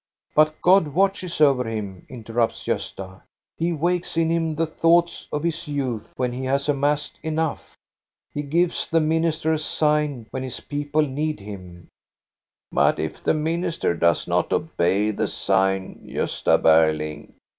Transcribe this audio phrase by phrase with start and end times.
[0.33, 3.21] "But God watches over him," interrupts Gosta."
[3.59, 7.75] He wakes in him the thoughts of his youth when he has amassed enough.
[8.33, 11.87] He gives the minister a sign when His people need him.""
[12.71, 17.33] But if the minister does not obey the sign, Gosta Berling?"